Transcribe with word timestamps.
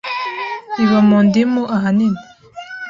iba 0.83 0.99
mu 1.07 1.17
ndimu 1.27 1.63
ahanini 1.75 2.21